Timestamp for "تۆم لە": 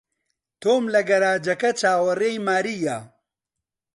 0.61-1.01